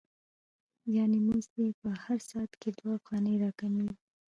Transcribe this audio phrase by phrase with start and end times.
[0.95, 3.95] یانې مزد یې په هر ساعت کې دوه افغانۍ را کمېږي